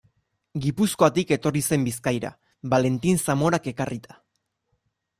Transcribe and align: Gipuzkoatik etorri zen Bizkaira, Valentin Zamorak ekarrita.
Gipuzkoatik 0.63 1.33
etorri 1.35 1.61
zen 1.69 1.85
Bizkaira, 1.89 2.33
Valentin 2.75 3.23
Zamorak 3.27 3.73
ekarrita. 3.77 4.21